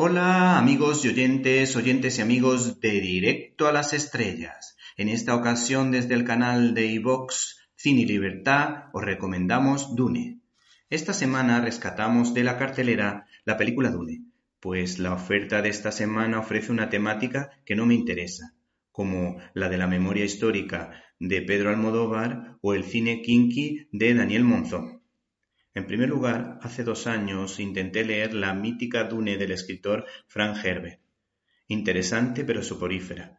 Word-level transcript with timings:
Hola 0.00 0.58
amigos 0.58 1.04
y 1.04 1.08
oyentes, 1.08 1.74
oyentes 1.74 2.18
y 2.18 2.22
amigos 2.22 2.78
de 2.78 3.00
Directo 3.00 3.66
a 3.66 3.72
las 3.72 3.92
Estrellas. 3.92 4.76
En 4.96 5.08
esta 5.08 5.34
ocasión 5.34 5.90
desde 5.90 6.14
el 6.14 6.22
canal 6.22 6.72
de 6.72 6.86
iVox 6.86 7.58
Cine 7.74 8.02
y 8.02 8.06
Libertad 8.06 8.90
os 8.92 9.04
recomendamos 9.04 9.96
Dune. 9.96 10.38
Esta 10.88 11.12
semana 11.12 11.60
rescatamos 11.60 12.32
de 12.32 12.44
la 12.44 12.56
cartelera 12.58 13.26
la 13.44 13.56
película 13.56 13.90
Dune, 13.90 14.22
pues 14.60 15.00
la 15.00 15.12
oferta 15.12 15.62
de 15.62 15.70
esta 15.70 15.90
semana 15.90 16.38
ofrece 16.38 16.70
una 16.70 16.90
temática 16.90 17.50
que 17.64 17.74
no 17.74 17.84
me 17.84 17.94
interesa, 17.94 18.54
como 18.92 19.38
la 19.52 19.68
de 19.68 19.78
la 19.78 19.88
memoria 19.88 20.24
histórica 20.24 20.92
de 21.18 21.42
Pedro 21.42 21.70
Almodóvar 21.70 22.56
o 22.60 22.72
el 22.72 22.84
cine 22.84 23.20
kinky 23.20 23.88
de 23.90 24.14
Daniel 24.14 24.44
Monzón. 24.44 24.97
En 25.74 25.86
primer 25.86 26.08
lugar, 26.08 26.58
hace 26.62 26.84
dos 26.84 27.06
años 27.06 27.60
intenté 27.60 28.04
leer 28.04 28.34
la 28.34 28.54
mítica 28.54 29.04
Dune 29.04 29.36
del 29.36 29.52
escritor 29.52 30.06
Frank 30.26 30.56
Herbert. 30.64 31.00
Interesante 31.68 32.44
pero 32.44 32.62
soporífera. 32.62 33.38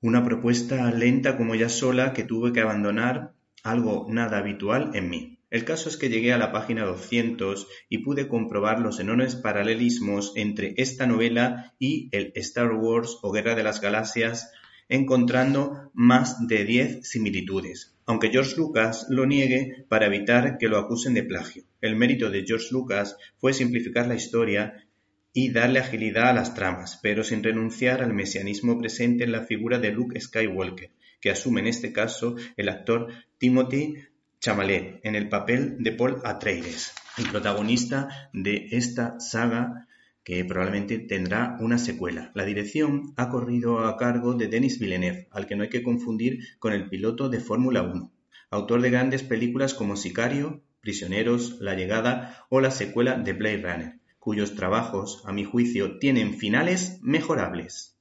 Una 0.00 0.22
propuesta 0.22 0.90
lenta 0.90 1.36
como 1.36 1.54
ya 1.54 1.70
sola 1.70 2.12
que 2.12 2.24
tuve 2.24 2.52
que 2.52 2.60
abandonar, 2.60 3.32
algo 3.62 4.06
nada 4.10 4.38
habitual 4.38 4.90
en 4.94 5.08
mí. 5.08 5.40
El 5.48 5.64
caso 5.64 5.88
es 5.88 5.96
que 5.96 6.10
llegué 6.10 6.32
a 6.32 6.38
la 6.38 6.52
página 6.52 6.84
200 6.84 7.66
y 7.88 7.98
pude 7.98 8.28
comprobar 8.28 8.80
los 8.80 9.00
enormes 9.00 9.36
paralelismos 9.36 10.32
entre 10.36 10.74
esta 10.76 11.06
novela 11.06 11.74
y 11.78 12.08
el 12.12 12.32
Star 12.34 12.72
Wars 12.72 13.18
o 13.22 13.30
Guerra 13.32 13.54
de 13.54 13.62
las 13.62 13.80
Galaxias, 13.80 14.52
encontrando 14.88 15.90
más 15.94 16.46
de 16.46 16.64
diez 16.64 17.08
similitudes 17.08 17.94
aunque 18.06 18.30
George 18.30 18.56
Lucas 18.56 19.06
lo 19.08 19.26
niegue 19.26 19.86
para 19.88 20.06
evitar 20.06 20.58
que 20.58 20.68
lo 20.68 20.78
acusen 20.78 21.14
de 21.14 21.22
plagio. 21.22 21.64
El 21.80 21.96
mérito 21.96 22.30
de 22.30 22.44
George 22.46 22.68
Lucas 22.70 23.16
fue 23.38 23.54
simplificar 23.54 24.06
la 24.06 24.14
historia 24.14 24.86
y 25.32 25.50
darle 25.50 25.80
agilidad 25.80 26.28
a 26.28 26.34
las 26.34 26.54
tramas, 26.54 26.98
pero 27.02 27.24
sin 27.24 27.42
renunciar 27.42 28.02
al 28.02 28.12
mesianismo 28.12 28.78
presente 28.78 29.24
en 29.24 29.32
la 29.32 29.42
figura 29.42 29.78
de 29.78 29.90
Luke 29.90 30.20
Skywalker, 30.20 30.90
que 31.20 31.30
asume 31.30 31.60
en 31.60 31.68
este 31.68 31.92
caso 31.92 32.36
el 32.56 32.68
actor 32.68 33.08
Timothy 33.38 33.96
Chalamet 34.38 35.00
en 35.02 35.14
el 35.14 35.28
papel 35.28 35.76
de 35.78 35.92
Paul 35.92 36.20
Atreides, 36.22 36.92
el 37.16 37.28
protagonista 37.30 38.28
de 38.32 38.68
esta 38.72 39.18
saga 39.18 39.88
que 40.24 40.44
probablemente 40.44 40.98
tendrá 40.98 41.56
una 41.60 41.78
secuela. 41.78 42.32
La 42.34 42.44
dirección 42.44 43.12
ha 43.16 43.28
corrido 43.28 43.86
a 43.86 43.96
cargo 43.96 44.34
de 44.34 44.48
Denis 44.48 44.78
Villeneuve, 44.78 45.28
al 45.30 45.46
que 45.46 45.54
no 45.54 45.62
hay 45.62 45.68
que 45.68 45.82
confundir 45.82 46.40
con 46.58 46.72
el 46.72 46.88
piloto 46.88 47.28
de 47.28 47.40
Fórmula 47.40 47.82
1, 47.82 48.10
autor 48.50 48.80
de 48.80 48.90
grandes 48.90 49.22
películas 49.22 49.74
como 49.74 49.96
Sicario, 49.96 50.62
Prisioneros, 50.80 51.60
La 51.60 51.74
Llegada 51.74 52.46
o 52.48 52.60
la 52.60 52.70
secuela 52.70 53.18
de 53.18 53.34
Blade 53.34 53.62
Runner, 53.62 54.00
cuyos 54.18 54.54
trabajos, 54.54 55.22
a 55.26 55.32
mi 55.32 55.44
juicio, 55.44 55.98
tienen 55.98 56.34
finales 56.34 56.98
mejorables. 57.02 57.98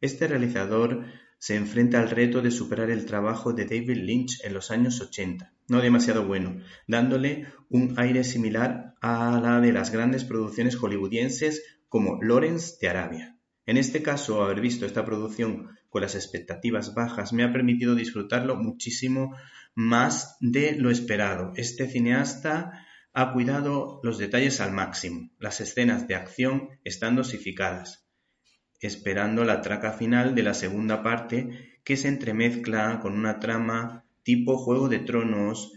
Este 0.00 0.26
realizador 0.26 1.04
se 1.38 1.56
enfrenta 1.56 2.00
al 2.00 2.10
reto 2.10 2.40
de 2.40 2.50
superar 2.50 2.90
el 2.90 3.04
trabajo 3.04 3.52
de 3.52 3.66
David 3.66 3.98
Lynch 3.98 4.42
en 4.44 4.54
los 4.54 4.70
años 4.70 5.00
80, 5.00 5.52
no 5.68 5.80
demasiado 5.80 6.26
bueno, 6.26 6.56
dándole 6.86 7.46
un 7.68 7.94
aire 7.98 8.24
similar 8.24 8.94
a 9.00 9.40
la 9.40 9.60
de 9.60 9.72
las 9.72 9.90
grandes 9.90 10.24
producciones 10.24 10.76
hollywoodienses 10.76 11.62
como 11.96 12.22
Lawrence 12.22 12.76
de 12.78 12.90
Arabia. 12.90 13.38
En 13.64 13.78
este 13.78 14.02
caso, 14.02 14.44
haber 14.44 14.60
visto 14.60 14.84
esta 14.84 15.06
producción 15.06 15.70
con 15.88 16.02
las 16.02 16.14
expectativas 16.14 16.92
bajas 16.94 17.32
me 17.32 17.42
ha 17.42 17.54
permitido 17.54 17.94
disfrutarlo 17.94 18.54
muchísimo 18.54 19.34
más 19.74 20.36
de 20.40 20.72
lo 20.72 20.90
esperado. 20.90 21.54
Este 21.56 21.88
cineasta 21.88 22.84
ha 23.14 23.32
cuidado 23.32 24.00
los 24.02 24.18
detalles 24.18 24.60
al 24.60 24.72
máximo, 24.72 25.30
las 25.38 25.62
escenas 25.62 26.06
de 26.06 26.16
acción 26.16 26.68
están 26.84 27.16
dosificadas, 27.16 28.06
esperando 28.78 29.44
la 29.44 29.62
traca 29.62 29.92
final 29.92 30.34
de 30.34 30.42
la 30.42 30.52
segunda 30.52 31.02
parte 31.02 31.80
que 31.82 31.96
se 31.96 32.08
entremezcla 32.08 33.00
con 33.00 33.14
una 33.14 33.40
trama 33.40 34.04
tipo 34.22 34.58
Juego 34.58 34.90
de 34.90 34.98
Tronos 34.98 35.72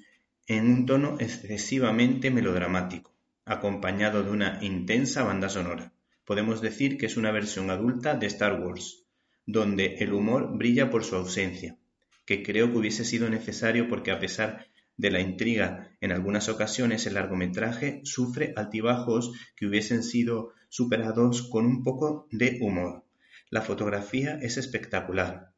en 0.47 0.67
un 0.67 0.85
tono 0.85 1.15
excesivamente 1.17 2.29
melodramático, 2.29 3.15
acompañado 3.45 4.21
de 4.21 4.31
una 4.31 4.59
intensa 4.61 5.23
banda 5.23 5.47
sonora. 5.47 5.93
Podemos 6.29 6.61
decir 6.61 6.99
que 6.99 7.07
es 7.07 7.17
una 7.17 7.31
versión 7.31 7.71
adulta 7.71 8.13
de 8.13 8.27
Star 8.27 8.61
Wars, 8.61 9.03
donde 9.47 9.95
el 9.95 10.13
humor 10.13 10.55
brilla 10.55 10.91
por 10.91 11.03
su 11.03 11.15
ausencia, 11.15 11.79
que 12.23 12.43
creo 12.43 12.71
que 12.71 12.77
hubiese 12.77 13.03
sido 13.03 13.31
necesario 13.31 13.89
porque 13.89 14.11
a 14.11 14.19
pesar 14.19 14.67
de 14.95 15.09
la 15.09 15.21
intriga 15.21 15.97
en 16.01 16.11
algunas 16.11 16.47
ocasiones 16.47 17.07
el 17.07 17.15
largometraje 17.15 18.01
sufre 18.03 18.53
altibajos 18.55 19.31
que 19.55 19.65
hubiesen 19.65 20.03
sido 20.03 20.53
superados 20.69 21.41
con 21.49 21.65
un 21.65 21.83
poco 21.83 22.27
de 22.29 22.59
humor. 22.61 23.05
La 23.49 23.63
fotografía 23.63 24.37
es 24.39 24.57
espectacular, 24.57 25.55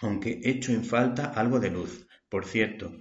aunque 0.00 0.40
echo 0.42 0.72
en 0.72 0.84
falta 0.84 1.26
algo 1.26 1.60
de 1.60 1.70
luz, 1.70 2.08
por 2.28 2.46
cierto, 2.46 3.00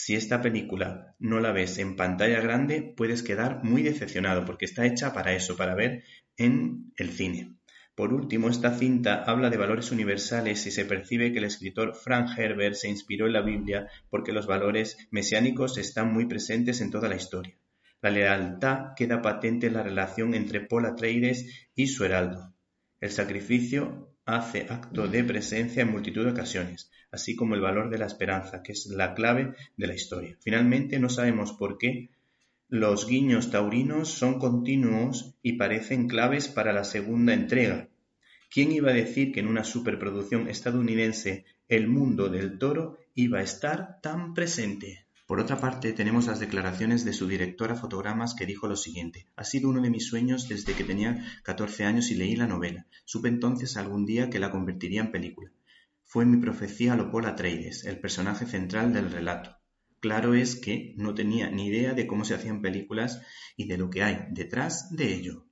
si 0.00 0.14
esta 0.14 0.40
película 0.40 1.16
no 1.18 1.40
la 1.40 1.50
ves 1.50 1.76
en 1.78 1.96
pantalla 1.96 2.40
grande, 2.40 2.94
puedes 2.96 3.24
quedar 3.24 3.64
muy 3.64 3.82
decepcionado 3.82 4.44
porque 4.44 4.64
está 4.64 4.86
hecha 4.86 5.12
para 5.12 5.32
eso, 5.32 5.56
para 5.56 5.74
ver 5.74 6.04
en 6.36 6.92
el 6.98 7.10
cine. 7.10 7.56
Por 7.96 8.14
último, 8.14 8.48
esta 8.48 8.78
cinta 8.78 9.24
habla 9.24 9.50
de 9.50 9.56
valores 9.56 9.90
universales 9.90 10.64
y 10.68 10.70
se 10.70 10.84
percibe 10.84 11.32
que 11.32 11.38
el 11.38 11.46
escritor 11.46 11.96
Frank 11.96 12.38
Herbert 12.38 12.76
se 12.76 12.88
inspiró 12.88 13.26
en 13.26 13.32
la 13.32 13.42
Biblia 13.42 13.88
porque 14.08 14.32
los 14.32 14.46
valores 14.46 14.96
mesiánicos 15.10 15.78
están 15.78 16.12
muy 16.12 16.26
presentes 16.26 16.80
en 16.80 16.92
toda 16.92 17.08
la 17.08 17.16
historia. 17.16 17.58
La 18.00 18.10
lealtad 18.10 18.94
queda 18.94 19.20
patente 19.20 19.66
en 19.66 19.74
la 19.74 19.82
relación 19.82 20.32
entre 20.34 20.60
Paul 20.60 20.86
Atreides 20.86 21.68
y 21.74 21.88
su 21.88 22.04
heraldo. 22.04 22.54
El 23.00 23.10
sacrificio 23.10 24.16
hace 24.28 24.66
acto 24.68 25.08
de 25.08 25.24
presencia 25.24 25.82
en 25.82 25.90
multitud 25.90 26.22
de 26.22 26.32
ocasiones, 26.32 26.90
así 27.10 27.34
como 27.34 27.54
el 27.54 27.62
valor 27.62 27.88
de 27.88 27.96
la 27.96 28.04
esperanza, 28.04 28.62
que 28.62 28.72
es 28.72 28.84
la 28.86 29.14
clave 29.14 29.54
de 29.78 29.86
la 29.86 29.94
historia. 29.94 30.36
Finalmente, 30.40 30.98
no 30.98 31.08
sabemos 31.08 31.54
por 31.54 31.78
qué 31.78 32.10
los 32.68 33.08
guiños 33.08 33.50
taurinos 33.50 34.10
son 34.10 34.38
continuos 34.38 35.34
y 35.42 35.54
parecen 35.54 36.08
claves 36.08 36.48
para 36.48 36.74
la 36.74 36.84
segunda 36.84 37.32
entrega. 37.32 37.88
¿Quién 38.50 38.70
iba 38.70 38.90
a 38.90 38.94
decir 38.94 39.32
que 39.32 39.40
en 39.40 39.48
una 39.48 39.64
superproducción 39.64 40.50
estadounidense 40.50 41.46
el 41.66 41.88
mundo 41.88 42.28
del 42.28 42.58
toro 42.58 42.98
iba 43.14 43.38
a 43.38 43.42
estar 43.42 43.98
tan 44.02 44.34
presente? 44.34 45.07
Por 45.28 45.40
otra 45.40 45.60
parte, 45.60 45.92
tenemos 45.92 46.26
las 46.26 46.40
declaraciones 46.40 47.04
de 47.04 47.12
su 47.12 47.28
directora 47.28 47.74
Fotogramas 47.74 48.34
que 48.34 48.46
dijo 48.46 48.66
lo 48.66 48.76
siguiente: 48.76 49.26
Ha 49.36 49.44
sido 49.44 49.68
uno 49.68 49.82
de 49.82 49.90
mis 49.90 50.06
sueños 50.06 50.48
desde 50.48 50.72
que 50.72 50.84
tenía 50.84 51.22
14 51.42 51.84
años 51.84 52.10
y 52.10 52.14
leí 52.14 52.34
la 52.34 52.46
novela. 52.46 52.86
Supe 53.04 53.28
entonces 53.28 53.76
algún 53.76 54.06
día 54.06 54.30
que 54.30 54.38
la 54.38 54.50
convertiría 54.50 55.02
en 55.02 55.12
película. 55.12 55.52
Fue 56.02 56.24
mi 56.24 56.38
profecía 56.38 56.94
a 56.94 57.28
Atreides, 57.28 57.84
el 57.84 58.00
personaje 58.00 58.46
central 58.46 58.94
del 58.94 59.10
relato. 59.10 59.58
Claro 60.00 60.32
es 60.32 60.56
que 60.56 60.94
no 60.96 61.14
tenía 61.14 61.50
ni 61.50 61.66
idea 61.66 61.92
de 61.92 62.06
cómo 62.06 62.24
se 62.24 62.32
hacían 62.32 62.62
películas 62.62 63.20
y 63.54 63.68
de 63.68 63.76
lo 63.76 63.90
que 63.90 64.04
hay 64.04 64.28
detrás 64.30 64.96
de 64.96 65.12
ello. 65.12 65.47